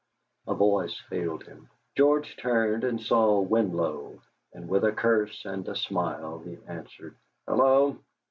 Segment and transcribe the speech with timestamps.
[0.47, 1.69] A voice hailed him.
[1.95, 4.19] George turned and saw Winlow,
[4.51, 7.15] and with a curse and a smile he answered:
[7.47, 7.99] "Hallo!"